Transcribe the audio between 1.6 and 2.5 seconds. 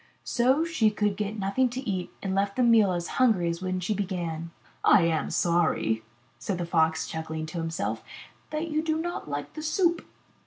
to eat and